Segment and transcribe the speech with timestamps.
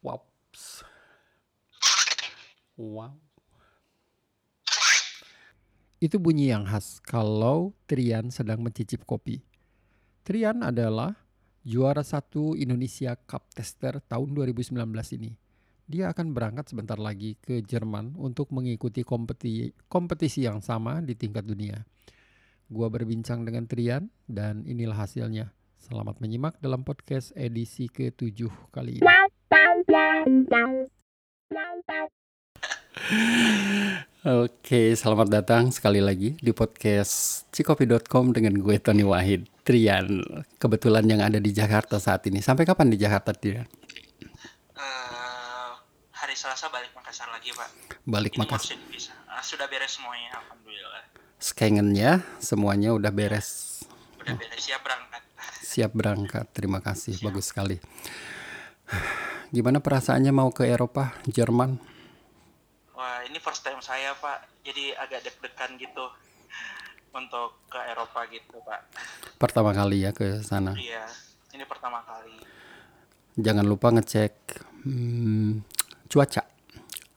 [0.00, 0.80] Wops.
[2.80, 3.20] Wow.
[6.00, 9.44] Itu bunyi yang khas kalau Trian sedang mencicip kopi.
[10.24, 11.12] Trian adalah
[11.60, 14.80] juara satu Indonesia Cup Tester tahun 2019
[15.20, 15.36] ini.
[15.84, 21.44] Dia akan berangkat sebentar lagi ke Jerman untuk mengikuti kompeti kompetisi yang sama di tingkat
[21.44, 21.76] dunia.
[22.72, 25.52] Gua berbincang dengan Trian dan inilah hasilnya.
[25.76, 29.04] Selamat menyimak dalam podcast edisi ke-7 kali ini.
[34.20, 39.48] Oke, selamat datang sekali lagi di podcast cikopi.com dengan gue Tony Wahid.
[39.60, 40.24] Trian,
[40.56, 42.40] kebetulan yang ada di Jakarta saat ini.
[42.40, 43.64] Sampai kapan di Jakarta, Trian?
[44.72, 45.70] Eh,
[46.16, 47.68] hari Selasa balik Makassar lagi pak.
[48.06, 48.80] Balik Ini Makassar.
[48.88, 49.12] bisa.
[49.28, 51.04] Ah, sudah beres semuanya, alhamdulillah.
[51.40, 53.82] Skengennya semuanya udah beres.
[54.20, 55.22] Udah beres siap berangkat.
[55.60, 56.46] Siap berangkat.
[56.56, 57.76] Terima kasih, bagus sekali.
[59.50, 61.74] Gimana perasaannya mau ke Eropa, Jerman?
[62.94, 66.06] Wah ini first time saya pak, jadi agak deg-degan gitu
[67.18, 68.86] untuk ke Eropa gitu pak.
[69.40, 70.78] Pertama kali ya ke sana.
[70.78, 71.02] Iya,
[71.56, 72.38] ini pertama kali.
[73.40, 74.34] Jangan lupa ngecek
[74.86, 75.64] hmm,
[76.06, 76.42] cuaca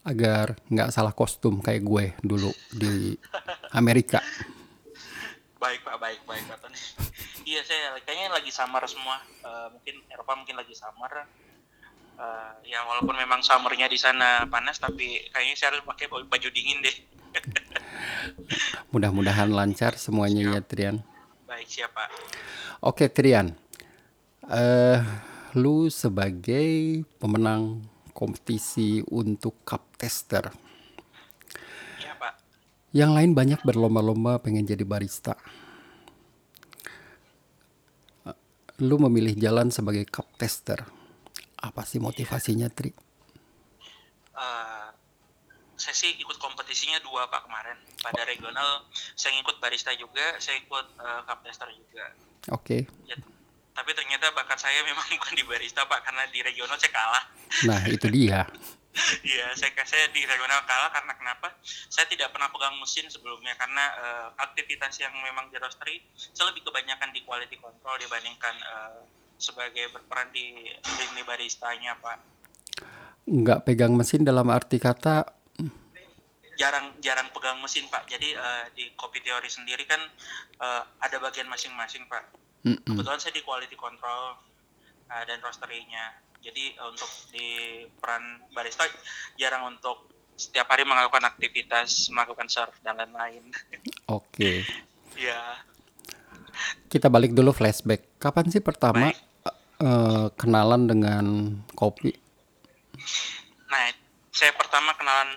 [0.03, 3.15] agar nggak salah kostum kayak gue dulu di
[3.79, 4.19] Amerika.
[5.61, 6.81] Baik pak, baik baik pak Tony.
[7.47, 9.21] iya saya kayaknya lagi summer semua.
[9.21, 11.23] Eh, mungkin Eropa mungkin lagi summer.
[12.13, 16.79] Eh, ya walaupun memang summernya di sana panas, tapi kayaknya saya harus pakai baju dingin
[16.79, 16.95] deh.
[18.93, 21.01] Mudah-mudahan lancar semuanya ya Trian.
[21.49, 22.09] Baik siap pak.
[22.79, 23.57] Oke Trian,
[24.45, 25.01] eh
[25.53, 27.81] lu sebagai pemenang
[28.13, 30.53] kompetisi untuk cup tester,
[31.97, 32.33] Iya pak.
[32.93, 35.33] yang lain banyak berlomba-lomba pengen jadi barista.
[38.25, 38.37] Eh,
[38.81, 40.85] Lu memilih jalan sebagai cup tester.
[41.63, 42.91] Apa sih motivasinya Tri?
[44.33, 44.87] Eh,
[45.79, 48.85] saya sih ikut kompetisinya dua pak kemarin pada regional
[49.17, 52.05] saya ikut barista juga saya ikut eh, cup tester juga
[52.53, 52.85] Oke.
[53.09, 53.17] ya,
[53.73, 57.23] tapi ternyata bakat saya memang bukan di barista pak karena di regional saya kalah
[57.69, 58.41] Nah, itu dia.
[59.25, 61.49] Iya, saya saya di regional kalah karena kenapa?
[61.65, 66.61] Saya tidak pernah pegang mesin sebelumnya karena eh, aktivitas yang memang di roastery saya lebih
[66.61, 69.01] kebanyakan di quality control dibandingkan eh,
[69.43, 72.17] sebagai berperan di lini baristanya, Pak.
[73.27, 75.43] Nggak pegang mesin dalam arti kata
[76.53, 78.05] Jarang jarang pegang mesin, Pak.
[78.07, 79.99] Jadi eh, di kopi teori sendiri kan
[80.63, 82.23] eh, ada bagian masing-masing, Pak.
[82.63, 82.87] mm-mm.
[82.87, 84.37] Kebetulan saya di quality control
[85.11, 86.13] eh, dan roastery-nya.
[86.45, 87.47] Jadi eh, untuk di
[87.97, 88.85] peran barista
[89.35, 93.49] jarang untuk setiap hari melakukan aktivitas, melakukan serve dan lain-lain.
[94.07, 94.61] Oke.
[95.13, 95.61] Ya,
[96.89, 98.17] Kita balik dulu flashback.
[98.17, 99.22] Kapan sih pertama Baik.
[99.83, 101.25] Eh, kenalan dengan
[101.75, 102.15] kopi?
[103.67, 103.89] nah
[104.31, 105.35] saya pertama kenalan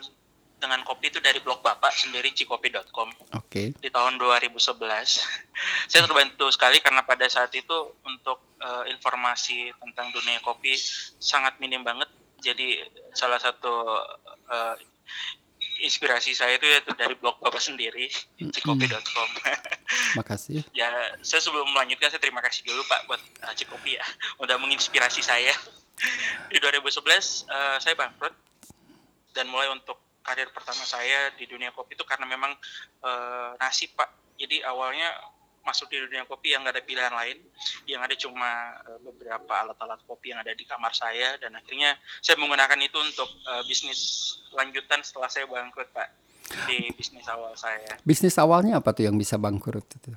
[0.57, 3.77] dengan kopi itu dari blog bapak sendiri cikopi.com Oke.
[3.77, 4.57] di tahun 2011.
[5.91, 10.73] saya terbantu sekali karena pada saat itu untuk eh, informasi tentang dunia kopi
[11.21, 12.09] sangat minim banget.
[12.41, 12.81] Jadi
[13.13, 13.75] salah satu
[14.49, 14.77] eh,
[15.85, 18.09] inspirasi saya itu yaitu dari blog bapak sendiri
[18.41, 19.29] cikopi.com.
[20.17, 20.65] Makasih.
[20.73, 20.89] ya
[21.23, 24.05] saya sebelum melanjutkan saya terima kasih dulu Pak buat uh, Cikopi ya.
[24.43, 25.53] Udah menginspirasi saya.
[26.53, 28.35] Di 2011 eh, saya bangkrut.
[29.33, 32.53] Dan mulai untuk karir pertama saya di dunia kopi itu karena memang
[33.05, 34.37] eh, nasib Pak.
[34.37, 35.13] Jadi awalnya
[35.67, 37.39] masuk di dunia kopi yang nggak ada pilihan lain.
[37.89, 38.51] Yang ada cuma
[38.89, 41.37] eh, beberapa alat-alat kopi yang ada di kamar saya.
[41.41, 44.01] Dan akhirnya saya menggunakan itu untuk eh, bisnis
[44.53, 46.26] lanjutan setelah saya bangkrut Pak
[46.67, 50.15] di bisnis awal saya Bisnis awalnya apa tuh yang bisa bangkrut itu?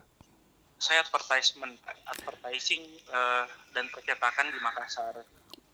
[0.80, 1.76] saya advertisement
[2.08, 2.80] advertising
[3.12, 3.46] eh,
[3.76, 5.28] dan percetakan di Makassar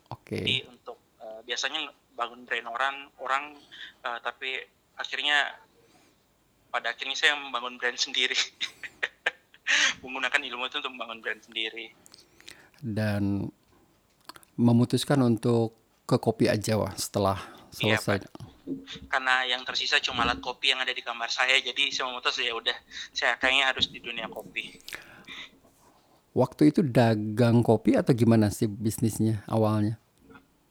[0.09, 0.41] Oke.
[0.41, 1.85] jadi untuk eh, biasanya
[2.17, 3.43] bangun brand orang orang
[4.01, 4.57] eh, tapi
[4.97, 5.53] akhirnya
[6.73, 8.35] pada akhirnya saya membangun brand sendiri
[10.01, 11.93] menggunakan ilmu itu untuk membangun brand sendiri
[12.85, 13.49] Dan
[14.55, 15.73] memutuskan untuk
[16.05, 17.40] ke kopi aja wah setelah
[17.84, 18.23] Iya, selesai.
[19.09, 22.53] Karena yang tersisa cuma alat kopi yang ada di kamar saya jadi saya memutus ya
[22.53, 22.78] udah
[23.14, 24.82] saya kayaknya harus di dunia kopi
[26.35, 29.96] Waktu itu dagang kopi atau gimana sih bisnisnya awalnya?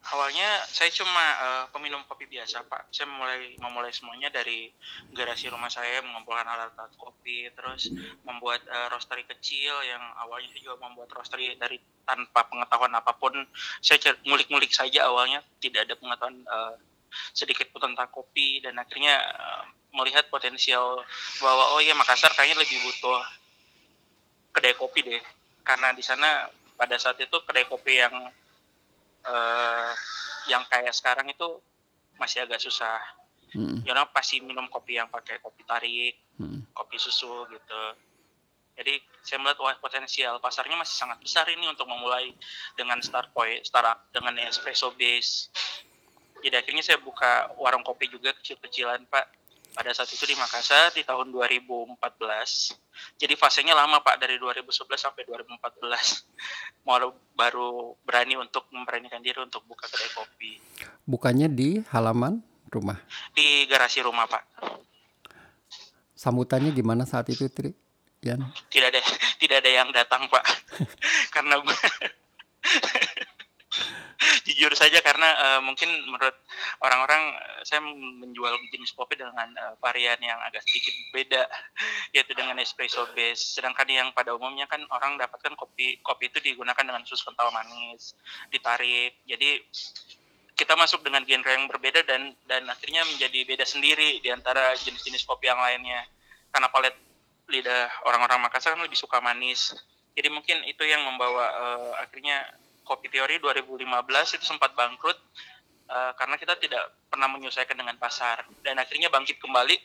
[0.05, 2.93] Awalnya saya cuma eh, peminum kopi biasa Pak.
[2.93, 4.69] Saya mulai memulai semuanya dari
[5.17, 7.89] garasi rumah saya mengumpulkan alat-alat kopi, terus
[8.29, 13.33] membuat eh, roastery kecil yang awalnya saya juga membuat roastery dari tanpa pengetahuan apa pun.
[13.81, 16.75] Saya ngulik-ngulik saja awalnya, tidak ada pengetahuan eh,
[17.33, 19.65] sedikit pun tentang kopi dan akhirnya eh,
[19.95, 21.03] melihat potensial
[21.39, 23.21] bahwa oh iya Makassar kayaknya lebih butuh
[24.55, 25.23] kedai kopi deh,
[25.67, 28.15] karena di sana pada saat itu kedai kopi yang
[29.27, 29.91] eh,
[30.51, 31.59] yang kayak sekarang itu
[32.21, 32.99] masih agak susah.
[33.55, 36.75] Mm, You know, pasti minum kopi yang pakai kopi tarik, mm.
[36.75, 37.83] kopi susu gitu.
[38.75, 42.35] Jadi saya melihat wah potensial pasarnya masih sangat besar ini untuk memulai
[42.75, 45.47] dengan start point, startup dengan espresso base.
[46.45, 49.27] Jadi akhirnya saya buka warung kopi juga kecil-kecilan Pak.
[49.75, 51.99] Pada saat itu di Makassar di tahun 2014.
[53.19, 55.57] Jadi fasenya lama Pak dari 2011 sampai 2014.
[56.87, 57.01] Mau
[57.35, 60.61] baru berani untuk memberanikan diri untuk buka kedai kopi
[61.03, 62.39] Bukannya di halaman
[62.71, 63.01] rumah.
[63.35, 64.45] di garasi rumah Pak.
[66.15, 67.75] Sambutannya gimana saat itu, Tri?
[68.23, 68.41] Yan?
[68.71, 69.01] Tidak ada
[69.43, 70.45] tidak ada yang datang Pak.
[71.35, 71.59] karena
[74.55, 76.39] jujur saja karena eh, mungkin menurut
[76.79, 81.43] orang-orang eh, saya menjual jenis kopi dengan eh, varian yang agak sedikit beda
[82.15, 83.59] yaitu dengan espresso base.
[83.59, 88.15] Sedangkan yang pada umumnya kan orang dapatkan kopi kopi itu digunakan dengan susu kental manis
[88.55, 89.19] ditarik.
[89.27, 89.59] Jadi
[90.55, 95.27] kita masuk dengan genre yang berbeda dan dan akhirnya menjadi beda sendiri di antara jenis-jenis
[95.27, 96.07] kopi yang lainnya.
[96.55, 96.95] Karena palet
[97.51, 99.75] lidah orang-orang Makassar kan lebih suka manis.
[100.15, 102.47] Jadi mungkin itu yang membawa eh, akhirnya
[102.85, 105.17] kopi teori 2015 itu sempat bangkrut
[105.89, 109.77] eh, karena kita tidak pernah menyesuaikan dengan pasar dan akhirnya bangkit kembali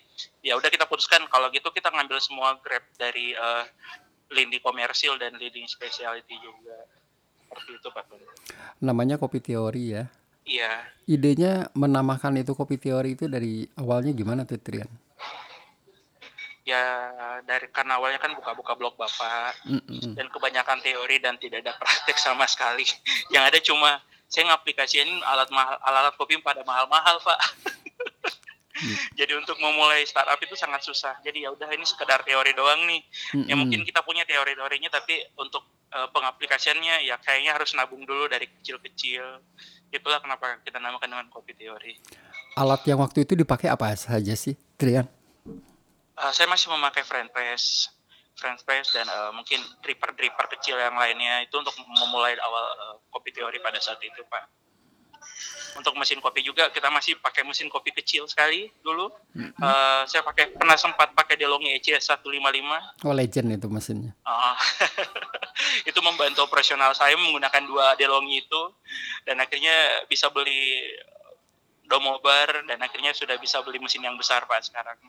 [0.43, 3.65] ya udah kita putuskan kalau gitu kita ngambil semua grab dari eh,
[4.29, 6.85] lini komersil dan lini specialty juga
[7.49, 8.05] seperti itu Pak.
[8.85, 10.05] Namanya kopi teori ya.
[10.49, 14.89] Iya, Idenya menamakan itu kopi teori itu dari awalnya gimana tuh, Trian?
[16.69, 16.83] Ya
[17.49, 20.13] dari karena awalnya kan buka-buka blog Bapak Mm-mm.
[20.13, 22.85] dan kebanyakan teori dan tidak ada praktek sama sekali.
[23.33, 23.91] Yang ada cuma
[24.29, 27.39] saya ngaplikasiin alat mahal alat kopi pada mahal-mahal, Pak.
[29.19, 31.19] Jadi untuk memulai startup itu sangat susah.
[31.19, 33.01] Jadi ya udah ini sekedar teori doang nih.
[33.43, 33.65] Ya Mm-mm.
[33.65, 39.43] mungkin kita punya teori-teorinya tapi untuk eh, pengaplikasiannya ya kayaknya harus nabung dulu dari kecil-kecil.
[39.89, 41.97] Itulah kenapa kita namakan dengan kopi teori.
[42.55, 45.18] Alat yang waktu itu dipakai apa saja sih, Trian?
[46.19, 47.87] Eh, saya masih memakai French press,
[48.35, 53.31] French press dan eh, mungkin dripper-dripper kecil yang lainnya itu untuk memulai awal eh, kopi
[53.31, 54.59] teori pada saat itu, Pak.
[55.79, 59.07] Untuk mesin kopi juga kita masih pakai mesin kopi kecil sekali dulu.
[59.39, 63.07] Eh, saya pakai pernah sempat pakai DeLonghi E ECS 155.
[63.07, 64.11] Oh, legend itu mesinnya.
[64.27, 64.59] Ah,
[65.89, 68.61] itu membantu operasional saya menggunakan dua DeLonghi itu
[69.23, 70.83] dan akhirnya bisa beli
[71.87, 74.99] domobar dan akhirnya sudah bisa beli mesin yang besar Pak sekarang.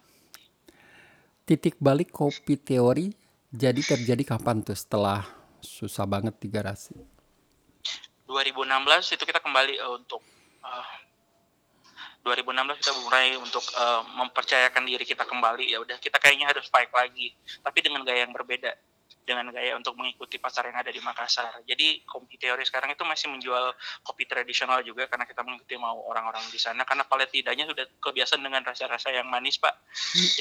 [1.51, 3.11] Titik balik kopi teori
[3.51, 5.27] jadi terjadi kapan tuh setelah
[5.59, 6.95] susah banget di garasi?
[8.31, 10.23] 2016 itu kita kembali eh, untuk
[10.63, 10.87] eh,
[12.23, 16.95] 2016 kita mulai untuk eh, mempercayakan diri kita kembali ya udah kita kayaknya harus fight
[16.95, 17.35] lagi
[17.67, 18.71] tapi dengan gaya yang berbeda
[19.31, 21.63] dengan gaya untuk mengikuti pasar yang ada di Makassar.
[21.63, 23.71] Jadi kopi teori sekarang itu masih menjual
[24.03, 26.83] kopi tradisional juga karena kita mengikuti mau orang-orang di sana.
[26.83, 29.71] Karena palet lidahnya sudah kebiasaan dengan rasa-rasa yang manis, Pak.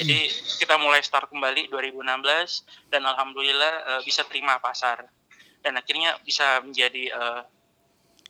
[0.02, 0.26] Jadi
[0.58, 5.06] kita mulai start kembali 2016 dan alhamdulillah eh, bisa terima pasar.
[5.62, 7.42] Dan akhirnya bisa menjadi eh,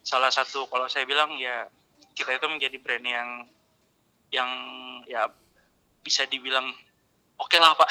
[0.05, 1.65] salah satu kalau saya bilang ya
[2.13, 3.31] kita itu menjadi brand yang
[4.29, 4.51] yang
[5.09, 5.33] ya
[6.05, 6.69] bisa dibilang
[7.41, 7.91] oke lah pak.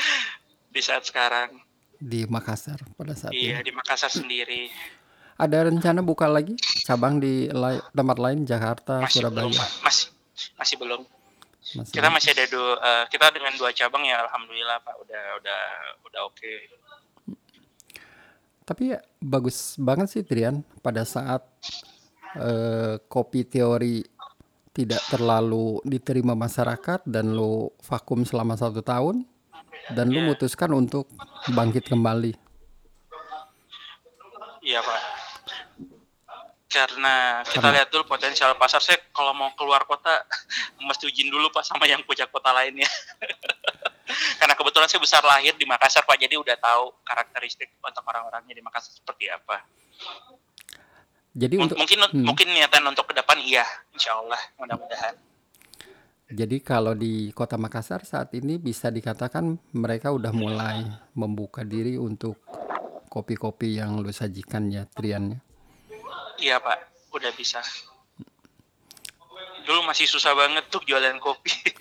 [0.74, 1.69] Di saat sekarang
[2.00, 3.62] Di Makassar pada saat iya ini.
[3.62, 4.72] di Makassar sendiri
[5.36, 6.52] Ada rencana buka lagi
[6.82, 9.52] cabang di lai- tempat lain Jakarta, masih belum Surabaya.
[9.54, 10.06] pak masih
[10.54, 11.00] masih belum
[11.70, 11.92] Masih.
[11.92, 15.60] kita masih ada dua eh, kita dengan dua cabang ya alhamdulillah pak udah udah
[16.02, 16.52] udah oke
[18.62, 21.42] Tapi ya, bagus banget sih Trian pada saat
[22.34, 24.04] eh, kopi teori
[24.70, 29.26] tidak terlalu diterima masyarakat dan lo vakum selama satu tahun
[29.90, 30.24] dan lu Iya.
[30.24, 31.06] memutuskan untuk
[31.48, 32.32] bangkit kembali.
[34.60, 35.00] Iya pak.
[36.66, 40.22] Karena kita Karena- lihat dulu potensial pasar saya kalau mau keluar kota
[40.80, 42.86] mesti izin dulu pak sama yang punya kota lainnya.
[44.38, 48.62] Karena kebetulan saya besar lahir di Makassar pak, jadi udah tahu karakteristik untuk orang-orangnya di
[48.62, 49.62] Makassar seperti apa.
[51.30, 52.26] Jadi M- untuk mungkin Hmm.
[52.26, 55.14] mungkin niatan untuk ke depan iya, insya Allah mudah-mudahan.
[56.30, 62.38] Jadi kalau di Kota Makassar saat ini bisa dikatakan mereka udah mulai membuka diri untuk
[63.10, 65.38] kopi-kopi yang lu sajikan ya Trian ya.
[66.38, 66.78] Iya pak,
[67.10, 67.58] udah bisa.
[69.66, 71.50] Dulu masih susah banget tuh jualan kopi.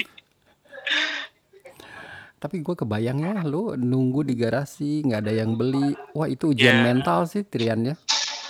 [2.42, 5.94] Tapi gue kebayang ya lu nunggu di garasi nggak ada yang beli.
[6.18, 6.86] Wah itu ujian Ya.
[6.90, 7.96] mental sih Trian ya.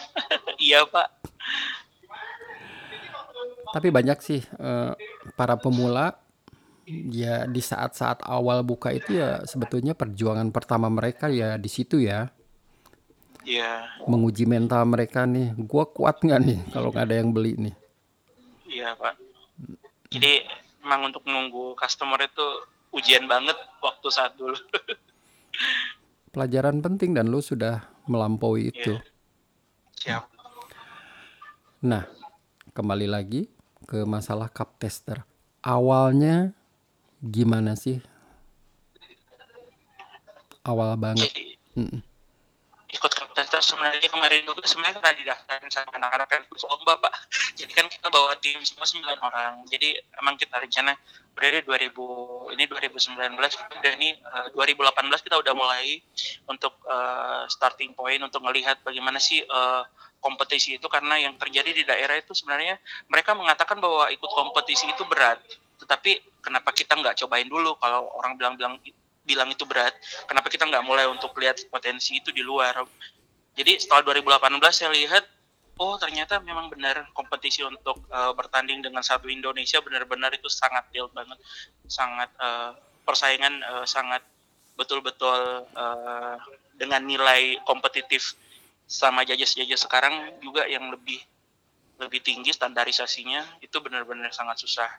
[0.63, 1.18] iya pak.
[3.69, 4.91] Tapi banyak sih eh,
[5.38, 6.17] para pemula
[6.89, 12.33] ya di saat-saat awal buka itu ya sebetulnya perjuangan pertama mereka ya di situ ya
[13.49, 13.88] Iya.
[14.05, 15.55] menguji mental mereka nih.
[15.57, 17.75] Gua kuat nggak nih kalau nggak ada yang beli nih.
[18.69, 19.15] Iya pak.
[20.13, 20.45] Jadi
[20.85, 22.45] emang untuk menunggu customer itu
[22.93, 24.53] ujian banget waktu saat dulu.
[26.33, 28.97] Pelajaran penting dan lu sudah melampaui itu.
[28.97, 29.01] Iya.
[29.97, 30.23] Siap.
[31.89, 32.03] Nah,
[32.75, 33.49] kembali lagi
[33.89, 35.25] ke masalah cup tester.
[35.65, 36.53] Awalnya
[37.25, 37.98] gimana sih?
[40.62, 41.34] Awal banget.
[41.34, 42.01] Jadi Mm-mm.
[42.89, 47.13] ikut tester sebenarnya kemarin juga sebenarnya kan didaftarin sama anak-anak kan lomba pak.
[47.58, 49.65] Jadi kan kita bawa tim semua 9 orang.
[49.65, 50.93] Jadi emang kita rencana
[51.34, 53.17] dari 2000 ini 2019
[53.81, 55.98] dan ini eh, 2018 kita udah mulai
[56.46, 59.84] untuk eh, starting point untuk melihat bagaimana sih eh,
[60.19, 65.03] kompetisi itu karena yang terjadi di daerah itu sebenarnya mereka mengatakan bahwa ikut kompetisi itu
[65.07, 65.39] berat.
[65.79, 68.75] Tetapi kenapa kita nggak cobain dulu kalau orang bilang-bilang
[69.23, 69.93] bilang itu berat,
[70.25, 72.83] kenapa kita nggak mulai untuk lihat potensi itu di luar?
[73.55, 75.23] Jadi setelah 2018 saya lihat,
[75.79, 81.07] oh ternyata memang benar kompetisi untuk eh, bertanding dengan satu Indonesia benar-benar itu sangat deal
[81.13, 81.38] banget,
[81.88, 82.71] sangat eh,
[83.05, 84.25] persaingan eh, sangat
[84.75, 86.35] betul-betul eh,
[86.79, 88.33] dengan nilai kompetitif
[88.89, 91.22] sama judges-judges sekarang juga yang lebih
[92.01, 94.89] lebih tinggi standarisasinya itu benar-benar sangat susah.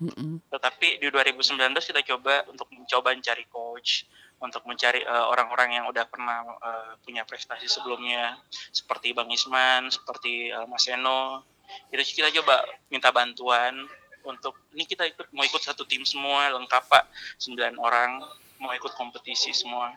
[0.00, 0.44] Mm-mm.
[0.52, 4.04] Tetapi di 2019 kita coba untuk mencoba mencari coach,
[4.40, 8.36] untuk mencari eh, orang-orang yang udah pernah eh, punya prestasi sebelumnya,
[8.72, 11.44] seperti Bang Isman, seperti eh, Mas Eno.
[11.88, 13.86] Itu kita coba minta bantuan
[14.24, 17.08] untuk ini kita ikut mau ikut satu tim semua lengkap pak
[17.40, 18.20] 9 orang
[18.60, 19.96] mau ikut kompetisi semua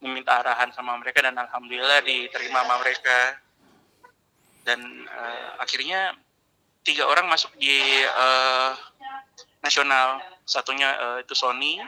[0.00, 3.18] meminta arahan sama mereka dan alhamdulillah diterima sama mereka.
[4.66, 6.14] Dan eh, akhirnya
[6.82, 8.72] tiga orang masuk di eh,
[9.62, 10.20] nasional.
[10.46, 11.82] Satunya eh, itu Sony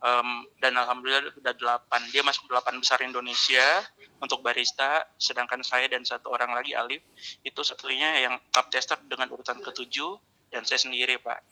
[0.00, 0.28] em,
[0.62, 2.00] dan alhamdulillah sudah delapan.
[2.08, 3.84] Dia masuk delapan besar Indonesia
[4.22, 7.02] untuk barista sedangkan saya dan satu orang lagi Alif
[7.42, 10.14] itu satunya yang cup tester dengan urutan ketujuh
[10.54, 11.42] dan saya sendiri pak.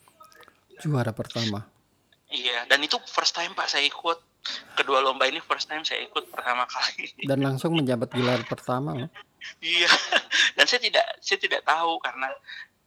[0.79, 1.67] Juara pertama.
[2.31, 4.30] iya dan itu first time pak saya ikut
[4.73, 7.13] kedua lomba ini first time saya ikut pertama kali.
[7.25, 9.09] Dan langsung menjabat gelar pertama loh.
[9.61, 9.89] Iya,
[10.57, 12.29] dan saya tidak saya tidak tahu karena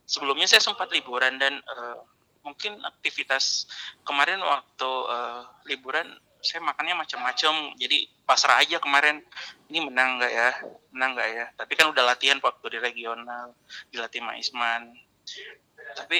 [0.06, 1.98] sebelumnya saya sempat liburan dan eh,
[2.44, 3.70] mungkin aktivitas
[4.02, 6.08] kemarin waktu eh, liburan
[6.44, 7.72] saya makannya macam-macam.
[7.80, 9.24] Jadi pasrah aja kemarin.
[9.72, 10.50] Ini menang nggak ya?
[10.92, 11.44] Menang nggak ya?
[11.56, 13.56] Tapi kan udah latihan waktu di regional
[13.88, 14.82] dilatih sama Isman.
[15.96, 16.18] Tapi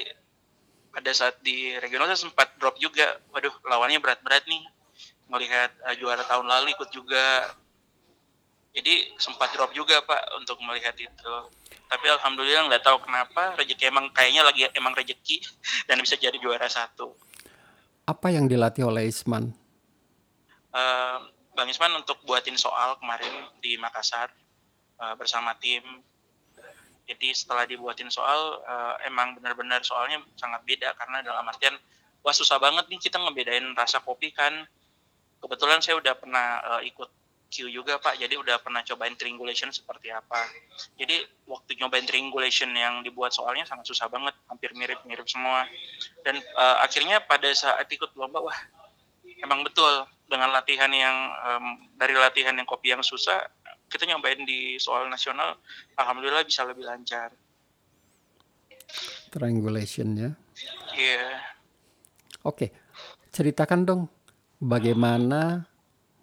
[0.95, 3.21] pada saat di regional saya sempat drop juga.
[3.37, 4.65] Waduh lawannya berat-berat nih
[5.29, 7.55] melihat eh, juara tahun lalu ikut juga.
[8.75, 11.35] Jadi sempat drop juga pak untuk melihat itu.
[11.87, 15.47] Tapi alhamdulillah nggak tahu kenapa rezeki emang kayaknya lagi emang rezeki
[15.89, 17.15] dan bisa jadi juara satu.
[18.05, 19.55] Apa yang dilatih oleh Isman?
[20.75, 21.19] Eh,
[21.55, 24.29] bang Isman untuk buatin soal kemarin di Makassar
[24.99, 25.83] eh, bersama tim.
[27.05, 30.99] Jadi setelah dibuatin soal eh, emang benar-benar soalnya sangat beda.
[30.99, 31.79] Karena dalam artian
[32.27, 34.67] wah susah banget nih kita ngebedain rasa kopi kan
[35.45, 37.13] kebetulan saya udah pernah eh, ikut
[37.53, 38.17] Q juga pak.
[38.17, 40.49] Jadi udah pernah cobain triangulation seperti apa.
[40.97, 44.35] Jadi waktu nyobain triangulation yang dibuat soalnya sangat susah banget.
[44.51, 45.69] Hampir mirip-mirip semua.
[46.25, 48.59] Dan eh, akhirnya pada saat ikut lomba wah
[49.45, 50.09] emang betul.
[50.25, 51.65] Dengan latihan yang em,
[52.01, 53.45] dari latihan yang kopi yang susah
[53.93, 55.61] kita nyobain di soal nasional
[56.01, 57.31] alhamdulillah bisa lebih lancar.
[59.29, 60.31] Triangulation ya.
[60.97, 61.45] iya.
[62.41, 62.73] Oke,
[63.37, 64.03] ceritakan dong
[64.65, 65.69] bagaimana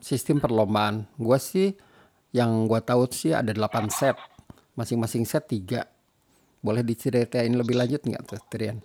[0.01, 1.05] sistem perlombaan.
[1.21, 1.77] Gua sih
[2.33, 4.17] yang gua tahu sih ada 8 set.
[4.74, 5.86] Masing-masing set 3.
[6.65, 8.81] Boleh diceritain lebih lanjut nggak tuh, Trian?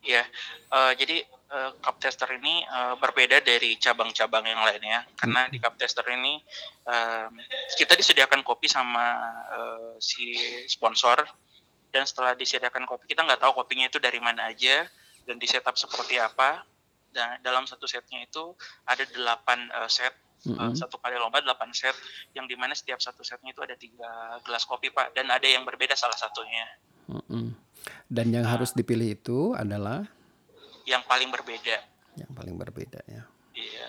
[0.00, 0.24] Iya,
[0.72, 5.76] eh, jadi eh, cup tester ini eh, berbeda dari cabang-cabang yang lainnya karena di cup
[5.76, 6.40] tester ini
[6.88, 7.28] eh,
[7.76, 9.20] kita disediakan kopi sama
[9.52, 10.32] eh, si
[10.70, 11.20] sponsor
[11.90, 14.86] dan setelah disediakan kopi kita nggak tahu kopinya itu dari mana aja
[15.26, 16.64] dan di setup seperti apa.
[17.10, 18.54] Dan dalam satu setnya itu
[18.86, 20.72] ada delapan eh, set Mm-mm.
[20.72, 21.92] satu kali lomba delapan set
[22.32, 25.68] yang di mana setiap satu setnya itu ada tiga gelas kopi pak dan ada yang
[25.68, 26.64] berbeda salah satunya
[27.12, 27.52] Mm-mm.
[28.08, 30.08] Dan yang harus dipilih itu adalah
[30.88, 31.76] yang paling berbeda
[32.16, 33.22] yang paling berbeda ya.
[33.52, 33.88] iya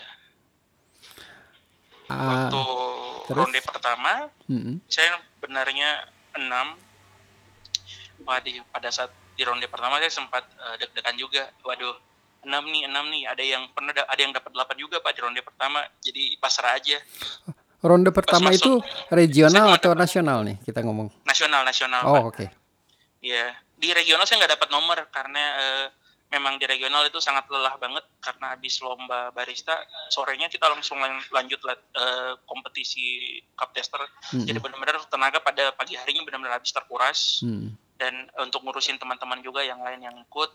[2.12, 2.62] Ah, waktu
[3.32, 3.38] terus?
[3.48, 4.12] ronde pertama
[4.44, 4.76] mm-mm.
[4.92, 6.04] saya benarnya
[6.36, 6.76] enam
[8.44, 11.96] di, pada saat di ronde pertama saya sempat eh, deg-degan juga waduh
[12.42, 15.20] enam nih enam nih ada yang pernah da- ada yang dapat delapan juga pak di
[15.20, 16.98] ronde pertama jadi pasrah aja
[17.82, 21.10] Ronde pertama itu masuk, regional atau nasional nih kita ngomong.
[21.22, 22.46] nasional nasional Oh, oke.
[23.18, 25.86] ya di regional saya nggak dapat nomor karena eh,
[26.30, 29.74] memang di regional itu sangat lelah banget karena habis lomba barista
[30.08, 33.02] sorenya kita langsung lan- lanjut eh, kompetisi
[33.52, 33.98] cup tester
[34.30, 34.46] Mm-mm.
[34.46, 37.74] jadi benar-benar tenaga pada pagi harinya benar-benar habis terkuras Mm.
[37.98, 40.50] dan untuk ngurusin teman-teman juga yang lain yang ikut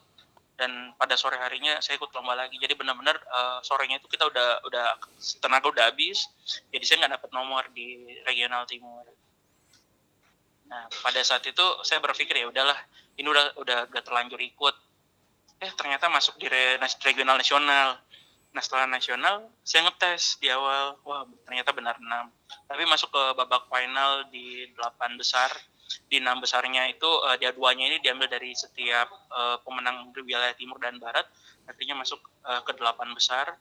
[0.58, 2.58] dan pada sore harinya saya ikut lomba lagi.
[2.58, 4.98] Jadi benar-benar uh, sorenya itu kita udah udah
[5.38, 6.26] tenaga udah habis.
[6.74, 9.06] Jadi saya nggak dapat nomor di regional timur.
[10.66, 12.76] Nah pada saat itu saya berpikir ya udahlah
[13.18, 14.76] ini udah udah gak terlanjur ikut.
[15.62, 16.50] Eh ternyata masuk di
[17.06, 18.02] regional nasional.
[18.50, 20.98] Nah setelah nasional saya ngetes di awal.
[21.06, 22.34] Wah ternyata benar enam.
[22.66, 25.54] Tapi masuk ke babak final di delapan besar
[26.08, 30.56] di enam besarnya itu uh, dia duanya ini diambil dari setiap uh, pemenang di wilayah
[30.56, 31.24] timur dan barat
[31.68, 33.60] akhirnya masuk uh, ke delapan besar.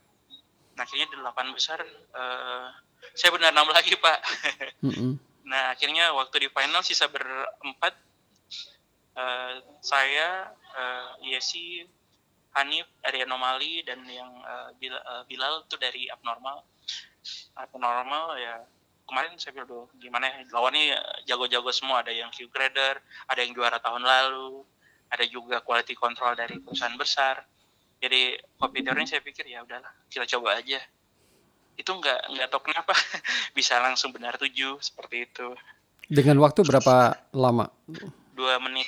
[0.77, 1.81] Nah, akhirnya di delapan besar
[2.15, 2.69] uh,
[3.15, 4.19] saya benar enam lagi pak.
[5.47, 7.95] Nah akhirnya waktu di final sisa berempat
[9.15, 11.87] uh, saya uh, Yesi
[12.59, 14.75] Hanif dari anomali dan yang uh,
[15.31, 16.67] Bilal itu dari abnormal.
[17.55, 18.59] Abnormal ya
[19.07, 22.03] kemarin saya bilang gimana ya lawannya jago-jago semua.
[22.03, 24.67] Ada yang Q grader ada yang juara tahun lalu
[25.07, 27.47] ada juga quality control dari perusahaan besar.
[27.97, 30.83] Jadi kompetitornya saya pikir ya udahlah kita coba aja.
[31.79, 32.93] Itu nggak nggak tahu kenapa
[33.57, 35.55] bisa langsung benar tujuh seperti itu.
[36.07, 37.71] Dengan waktu berapa lama?
[38.37, 38.87] Dua menit.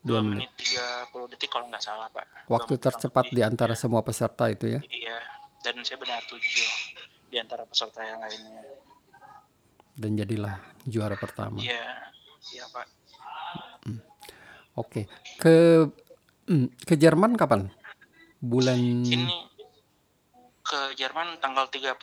[0.00, 0.48] Dua menit.
[0.56, 2.48] tiga puluh detik kalau nggak salah pak.
[2.48, 3.80] Waktu tercepat di antara ya.
[3.80, 4.80] semua peserta itu ya?
[4.84, 6.68] Iya dan saya benar tujuh
[7.30, 8.64] di antara peserta yang lainnya
[10.00, 10.56] dan jadilah
[10.88, 11.60] juara pertama.
[11.60, 11.84] Iya,
[12.56, 12.86] iya Pak.
[13.84, 14.00] Hmm.
[14.80, 15.04] Oke,
[15.36, 15.84] ke
[16.48, 17.68] hmm, ke Jerman kapan?
[18.40, 19.50] Bulan ini
[20.70, 21.98] ke Jerman tanggal 31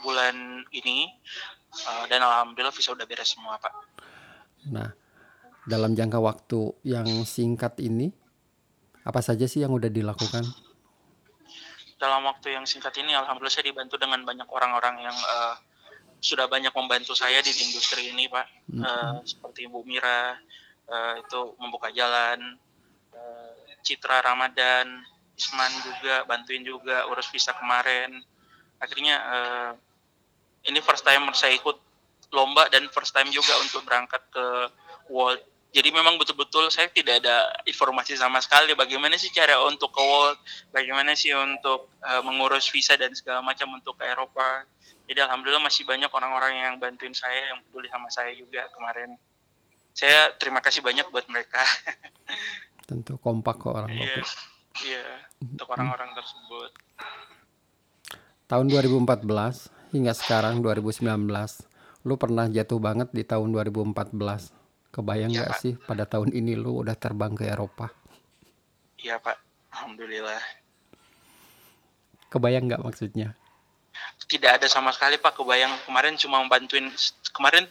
[0.00, 1.12] bulan ini
[1.84, 3.74] uh, dan alhamdulillah visa udah beres semua Pak.
[4.72, 4.88] Nah,
[5.68, 8.08] dalam jangka waktu yang singkat ini
[9.04, 10.42] apa saja sih yang udah dilakukan?
[12.00, 15.54] Dalam waktu yang singkat ini alhamdulillah saya dibantu dengan banyak orang-orang yang uh,
[16.20, 18.82] sudah banyak membantu saya di industri ini pak mm -hmm.
[18.82, 20.36] uh, seperti Bu Mira
[20.88, 22.56] uh, itu membuka jalan
[23.12, 23.52] uh,
[23.84, 25.04] Citra Ramadan
[25.36, 28.24] Isman juga bantuin juga urus visa kemarin
[28.80, 29.72] akhirnya uh,
[30.66, 31.76] ini first time saya ikut
[32.34, 34.46] lomba dan first time juga untuk berangkat ke
[35.06, 35.42] World
[35.76, 40.40] jadi memang betul-betul saya tidak ada informasi sama sekali bagaimana sih cara untuk ke World,
[40.72, 44.64] bagaimana sih untuk uh, mengurus visa dan segala macam untuk ke Eropa.
[45.04, 49.20] Jadi alhamdulillah masih banyak orang-orang yang bantuin saya, yang peduli sama saya juga kemarin.
[49.92, 51.60] Saya terima kasih banyak buat mereka.
[52.88, 54.24] Tentu kompak kok orang Iya,
[54.80, 55.12] yeah,
[55.44, 56.72] untuk orang-orang tersebut.
[58.48, 61.04] Tahun 2014 hingga sekarang 2019,
[62.08, 64.55] lu pernah jatuh banget di tahun 2014
[64.96, 67.92] Kebayang iya, nggak ya, sih pada tahun ini lu udah terbang ke Eropa?
[68.96, 69.36] Iya Pak,
[69.76, 70.40] Alhamdulillah.
[72.32, 73.36] Kebayang nggak maksudnya?
[74.24, 75.68] Tidak ada sama sekali Pak kebayang.
[75.84, 76.88] Kemarin cuma membantuin,
[77.36, 77.68] kemarin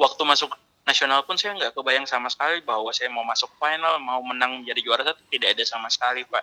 [0.00, 0.56] waktu masuk
[0.88, 4.80] nasional pun saya nggak kebayang sama sekali bahwa saya mau masuk final, mau menang menjadi
[4.80, 6.40] juara satu tidak ada sama sekali pak.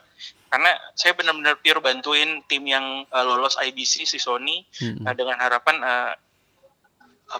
[0.54, 5.10] Karena saya benar-benar pure bantuin tim yang uh, lolos IBC si Sony hmm.
[5.10, 6.14] uh, dengan harapan uh,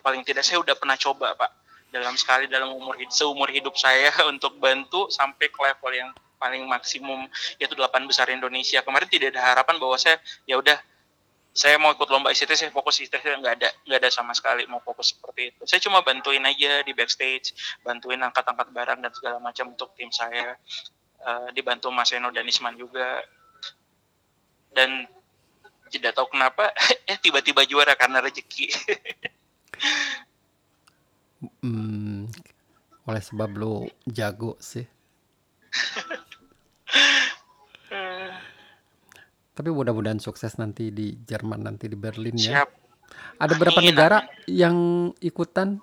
[0.02, 1.63] paling tidak saya udah pernah coba pak
[1.94, 6.10] dalam sekali dalam umur seumur hidup saya untuk bantu sampai ke level yang
[6.42, 7.30] paling maksimum
[7.62, 8.82] yaitu delapan besar Indonesia.
[8.82, 10.18] Kemarin tidak ada harapan bahwa saya
[10.50, 10.76] ya udah
[11.54, 14.66] saya mau ikut lomba ICT saya fokus ICT saya nggak ada nggak ada sama sekali
[14.66, 15.62] mau fokus seperti itu.
[15.70, 17.54] Saya cuma bantuin aja di backstage,
[17.86, 20.58] bantuin angkat-angkat barang dan segala macam untuk tim saya.
[21.24, 23.22] Uh, dibantu Mas Eno dan Isman juga.
[24.74, 25.06] Dan
[25.94, 26.74] tidak tahu kenapa
[27.12, 28.68] eh tiba-tiba juara karena rezeki.
[31.64, 32.32] Hmm,
[33.04, 34.88] oleh sebab lu jago sih.
[39.54, 42.66] Tapi mudah-mudahan sukses nanti di Jerman nanti di Berlin ya.
[42.66, 42.70] Siap.
[43.38, 44.50] Ada berapa negara amin.
[44.50, 44.78] yang
[45.22, 45.78] ikutan?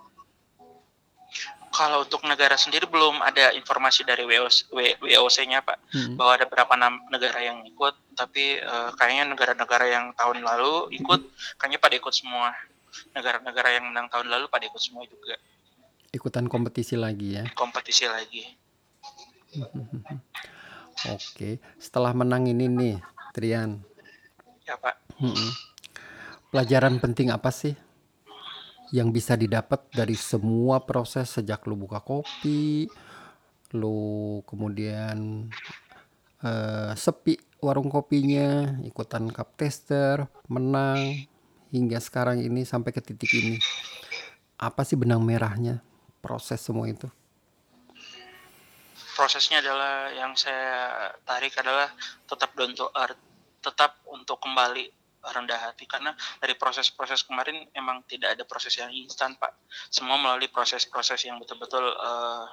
[1.71, 6.19] Kalau untuk negara sendiri belum ada informasi dari WOC-nya Pak hmm.
[6.19, 6.75] bahwa ada berapa
[7.15, 11.57] negara yang ikut, tapi uh, kayaknya negara-negara yang tahun lalu ikut, hmm.
[11.63, 12.51] kayaknya pada ikut semua.
[13.15, 15.39] Negara-negara yang menang tahun lalu pada ikut semua juga.
[16.11, 17.45] Ikutan kompetisi lagi ya?
[17.55, 18.43] Kompetisi lagi.
[21.15, 22.97] Oke, setelah menang ini nih,
[23.33, 23.81] Trian.
[24.69, 25.01] Ya Pak.
[26.51, 27.73] Pelajaran penting apa sih
[28.91, 32.91] yang bisa didapat dari semua proses sejak lu buka kopi,
[33.71, 35.47] lu kemudian
[36.43, 41.31] uh, sepi warung kopinya, ikutan cup tester, menang
[41.71, 43.57] hingga sekarang ini sampai ke titik ini.
[44.61, 45.81] Apa sih benang merahnya
[46.21, 47.09] proses semua itu?
[49.17, 51.93] Prosesnya adalah yang saya tarik adalah
[52.29, 53.21] tetap down to earth,
[53.61, 59.37] tetap untuk kembali rendah hati karena dari proses-proses kemarin emang tidak ada proses yang instan
[59.37, 59.53] pak
[59.93, 62.49] semua melalui proses-proses yang betul-betul uh,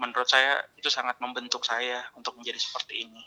[0.00, 3.22] menurut saya itu sangat membentuk saya untuk menjadi seperti ini.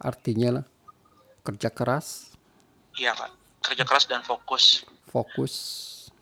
[0.00, 0.66] Artinya lah,
[1.44, 2.29] kerja keras,
[3.00, 3.32] Iya pak,
[3.64, 4.84] kerja keras dan fokus.
[5.08, 5.54] fokus.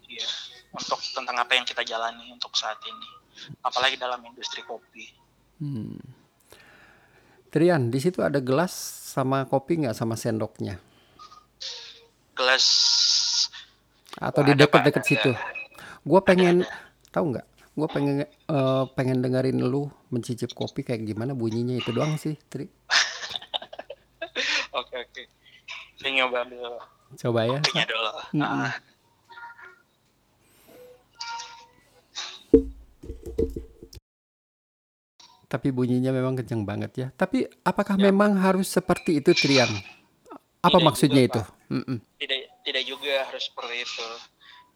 [0.07, 0.31] Iya,
[0.71, 3.11] untuk tentang apa yang kita jalani untuk saat ini,
[3.67, 5.11] apalagi dalam industri kopi.
[5.59, 5.99] Hmm.
[7.51, 8.71] Trian, di situ ada gelas
[9.11, 10.79] sama kopi nggak sama sendoknya?
[12.39, 12.67] Gelas
[14.23, 15.35] Atau di ada, ada, situ?
[16.07, 16.63] Gue pengen,
[17.11, 17.47] tahu nggak?
[17.75, 22.71] Gue pengen eh, pengen dengerin lu mencicip kopi kayak gimana bunyinya itu doang sih, Tri.
[24.79, 25.23] Oke oke.
[25.99, 26.79] Saya nyoba ambil
[27.19, 27.59] Coba ya.
[27.59, 28.11] kopinya dulu.
[28.33, 28.45] Mm-mm.
[28.63, 28.75] Ah,
[35.49, 37.07] Tapi bunyinya memang kenceng banget ya.
[37.17, 38.13] Tapi apakah Ya.
[38.13, 39.73] memang harus seperti itu, Trian?
[40.61, 41.41] Apa Tidak maksudnya juga, itu?
[41.73, 41.99] Mm-mm.
[42.21, 44.07] tidak tidak juga harus seperti itu.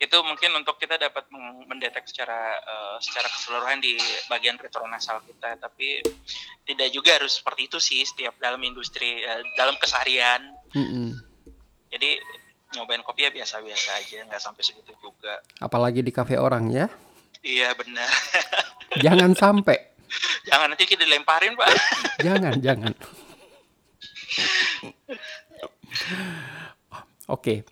[0.02, 1.30] Itu mungkin untuk kita dapat
[1.70, 3.94] mendetek secara eh, secara keseluruhan di
[4.26, 6.02] bagian retronasal kita, tapi
[6.66, 10.42] tidak juga harus seperti itu sih setiap dalam industri eh, dalam keseharian.
[10.74, 11.14] Mm-mm.
[11.94, 12.18] Jadi
[12.74, 15.38] nyobain kopi ya biasa-biasa aja, nggak sampai segitu juga.
[15.62, 16.90] Apalagi di kafe orang ya.
[17.46, 18.10] Iya benar.
[19.06, 19.78] Jangan sampai.
[20.50, 21.70] Jangan nanti kita dilemparin pak.
[22.20, 22.92] Jangan, jangan.
[27.32, 27.64] Oke.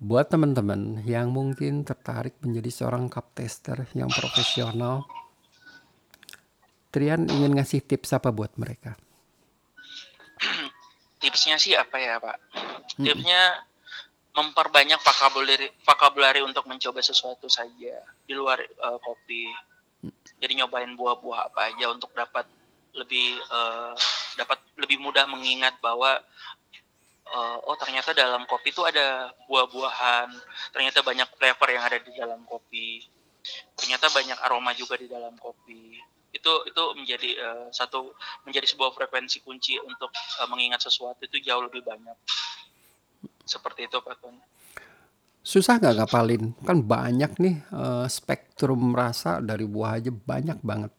[0.00, 5.04] Buat teman-teman yang mungkin tertarik menjadi seorang cup tester yang profesional,
[6.88, 8.96] Trian ingin ngasih tips apa buat mereka?
[11.20, 12.40] Tipsnya sih apa ya pak?
[12.96, 13.60] Tipsnya
[14.32, 19.52] memperbanyak vocabulary vocabulary untuk mencoba sesuatu saja di luar eh, kopi.
[20.40, 22.48] Jadi nyobain buah-buah apa aja untuk dapat
[22.96, 23.94] lebih eh,
[24.40, 26.24] dapat lebih mudah mengingat bahwa
[27.30, 30.28] eh, oh ternyata dalam kopi itu ada buah-buahan,
[30.74, 33.06] ternyata banyak flavor yang ada di dalam kopi,
[33.78, 35.96] ternyata banyak aroma juga di dalam kopi.
[36.30, 38.14] Itu itu menjadi eh, satu
[38.46, 42.16] menjadi sebuah frekuensi kunci untuk eh, mengingat sesuatu itu jauh lebih banyak.
[43.46, 44.42] Seperti itu Pak Tony.
[45.40, 46.52] Susah nggak ngapalin?
[46.62, 50.92] Kan banyak nih eh, spektrum rasa dari buah aja banyak banget.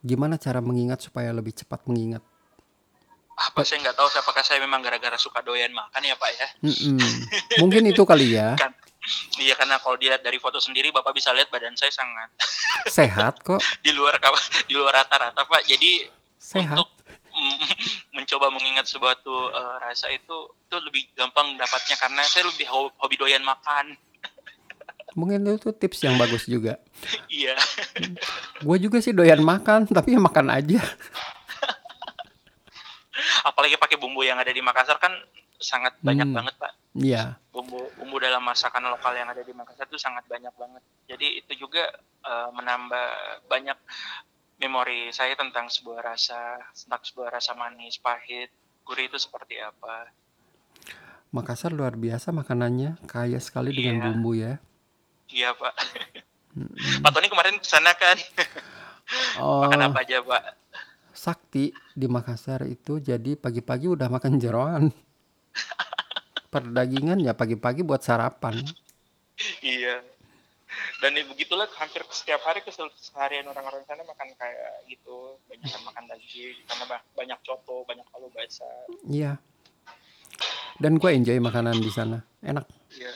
[0.00, 2.24] Gimana cara mengingat supaya lebih cepat mengingat?
[3.40, 6.48] Apa saya nggak tahu apakah saya memang gara-gara suka doyan makan ya Pak ya.
[6.60, 7.00] Mm-mm.
[7.64, 8.52] Mungkin itu kali ya.
[8.60, 8.76] Kan
[9.40, 12.28] Iya karena kalau dilihat dari foto sendiri Bapak bisa lihat badan saya sangat
[13.00, 14.20] Sehat kok, di luar
[14.68, 15.64] di luar rata-rata Pak.
[15.64, 16.04] Jadi
[16.36, 16.76] sehat.
[16.76, 16.92] untuk
[18.16, 23.16] mencoba mengingat suatu eh, rasa itu itu lebih gampang dapatnya karena saya lebih ho- hobi
[23.16, 23.96] doyan makan.
[25.16, 26.78] Mungkin itu tips yang bagus juga.
[27.26, 27.58] Iya.
[28.62, 30.78] Gue juga sih doyan makan, tapi ya makan aja.
[33.42, 35.12] Apalagi pakai bumbu yang ada di Makassar kan
[35.56, 36.36] sangat banyak Hmm.
[36.36, 36.72] banget Pak.
[36.92, 37.38] Iya.
[37.50, 40.82] bumbu bumbu dalam masakan lokal yang ada di Makassar itu sangat banyak banget.
[41.06, 41.86] Jadi itu juga
[42.20, 43.06] eh, menambah
[43.46, 43.78] banyak
[44.58, 46.36] memori saya tentang sebuah rasa,
[46.74, 50.10] tentang sebuah rasa manis, pahit, gurih itu seperti apa.
[51.30, 54.04] Makassar luar biasa makanannya, kaya sekali dengan Iya.
[54.04, 54.52] bumbu ya.
[55.28, 55.74] Iya Pak.
[56.52, 57.00] Mm-mm.
[57.00, 58.18] Pak Tony kemarin ke sana kan?
[59.38, 60.42] Oh, Makan apa aja Pak?
[61.20, 64.88] Sakti di Makassar itu jadi pagi-pagi udah makan jeroan.
[66.48, 68.56] Perdagingan ya pagi-pagi buat sarapan.
[69.60, 70.00] iya.
[71.04, 76.56] Dan ya begitulah hampir setiap hari keseharian orang-orang sana makan kayak gitu, banyak makan daging,
[76.64, 78.86] karena ba- banyak coto, banyak palu basah.
[79.04, 79.36] Iya.
[80.80, 82.24] Dan gue enjoy makanan di sana.
[82.40, 82.64] Enak.
[82.96, 83.12] Iya.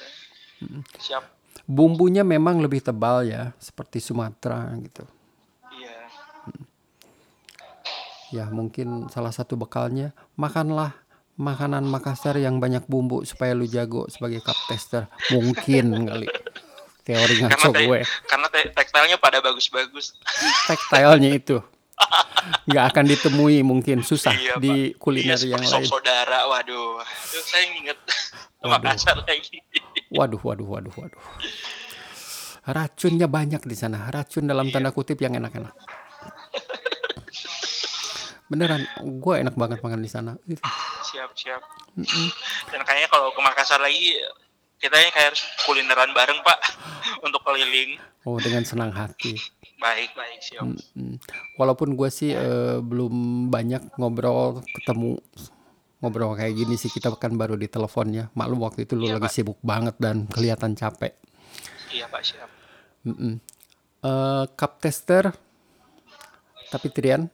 [1.00, 1.24] Siap.
[1.64, 5.06] Bumbunya memang lebih tebal ya, seperti Sumatera gitu.
[5.72, 5.98] Iya.
[8.34, 10.90] Ya mungkin salah satu bekalnya makanlah
[11.34, 15.06] makanan Makassar yang banyak bumbu supaya lu jago sebagai cup tester.
[15.30, 16.26] Mungkin kali.
[17.04, 18.00] Teori ngaco Karena te- gue.
[18.24, 20.16] karena te- tekstilnya pada bagus-bagus.
[20.66, 21.62] Tekstilnya itu
[22.66, 25.84] nggak akan ditemui mungkin susah Iya, di kuliner iya, yang lain.
[25.84, 26.44] saudara.
[26.44, 27.98] Waduh, itu saya inget.
[28.60, 29.60] Makassar lagi.
[30.10, 31.22] Waduh, waduh, waduh, waduh.
[32.64, 34.08] Racunnya banyak di sana.
[34.08, 34.80] Racun dalam Iya.
[34.80, 35.76] tanda kutip yang enak-enak.
[38.44, 40.36] Beneran, gue enak banget makan di sana.
[40.44, 40.60] Itu.
[41.04, 41.62] Siap-siap.
[41.96, 42.28] Mm-mm.
[42.68, 44.12] Dan kayaknya kalau ke Makassar lagi,
[44.76, 46.58] kita kayak harus kulineran bareng, Pak.
[47.26, 47.96] Untuk keliling.
[48.24, 49.40] Oh, dengan senang hati.
[49.76, 50.64] Baik-baik, siap.
[50.64, 51.16] Mm-mm.
[51.56, 55.16] Walaupun gue sih eh, belum banyak ngobrol, ketemu
[56.00, 58.28] ngobrol kayak gini sih kita kan baru di telepon ya.
[58.36, 59.34] Maklum waktu itu lu Iya, lagi Pak.
[59.34, 61.16] sibuk banget dan kelihatan capek.
[61.88, 62.48] Iya, Pak, siap.
[63.08, 63.40] Mm-mm.
[64.04, 65.32] Eh, cup tester,
[66.68, 67.24] tapi Trian,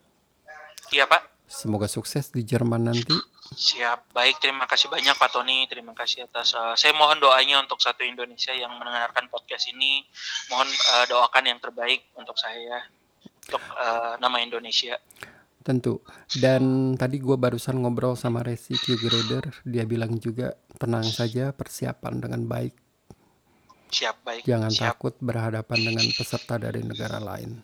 [0.90, 1.22] Iya, Pak.
[1.50, 3.10] semoga sukses di Jerman nanti.
[3.50, 4.38] Siap, baik.
[4.38, 5.66] Terima kasih banyak Pak Tony.
[5.66, 6.54] Terima kasih atas.
[6.54, 10.06] Uh, saya mohon doanya untuk satu Indonesia yang mendengarkan podcast ini.
[10.46, 12.86] Mohon uh, doakan yang terbaik untuk saya,
[13.50, 14.94] untuk uh, nama Indonesia.
[15.66, 15.98] Tentu.
[16.30, 19.50] Dan tadi gue barusan ngobrol sama Resi Q Grader.
[19.66, 22.74] Dia bilang juga tenang saja, persiapan dengan baik.
[23.90, 24.42] Siap, baik.
[24.46, 24.94] Jangan siap.
[24.94, 27.58] takut berhadapan dengan peserta dari negara lain.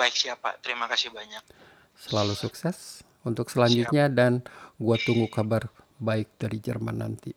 [0.00, 0.64] Baik, siap Pak.
[0.64, 1.44] Terima kasih banyak.
[1.98, 4.16] Selalu sukses untuk selanjutnya siap.
[4.16, 4.32] dan
[4.76, 7.32] gue tunggu kabar baik dari Jerman nanti.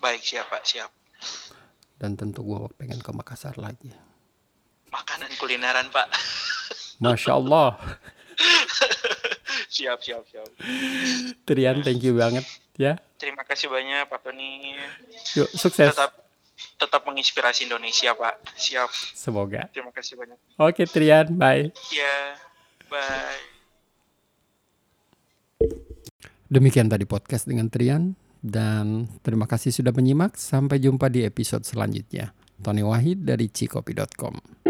[0.00, 0.90] Baik siap Pak, siap.
[2.00, 3.92] Dan tentu gue pengen ke Makassar lagi.
[4.90, 6.08] Makanan kulineran Pak.
[7.04, 7.76] Masya Allah.
[9.74, 10.48] siap, siap, siap.
[11.44, 12.44] Trian, thank you banget
[12.80, 12.96] ya.
[13.20, 14.76] Terima kasih banyak Pak Tony.
[15.36, 15.92] Yuk, sukses.
[15.92, 16.16] Tetap
[16.80, 18.56] tetap menginspirasi Indonesia Pak.
[18.56, 18.88] Siap.
[19.12, 19.68] Semoga.
[19.72, 20.36] Terima kasih banyak.
[20.56, 21.68] Oke Trian, bye.
[21.92, 22.16] Ya,
[22.88, 23.49] bye.
[26.50, 30.34] Demikian tadi podcast dengan Trian dan terima kasih sudah menyimak.
[30.34, 32.34] Sampai jumpa di episode selanjutnya.
[32.58, 34.66] Tony Wahid dari cikopi.com.